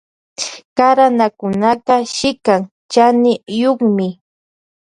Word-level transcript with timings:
Karanakunaka 0.77 1.95
shikan 2.15 2.61
chaniyukmi. 2.93 4.07